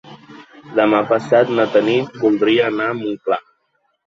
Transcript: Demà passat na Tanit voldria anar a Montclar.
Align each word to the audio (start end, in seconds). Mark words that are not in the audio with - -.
Demà 0.79 1.01
passat 1.11 1.51
na 1.59 1.67
Tanit 1.75 2.17
voldria 2.25 2.67
anar 2.73 2.89
a 2.89 2.97
Montclar. 3.05 3.41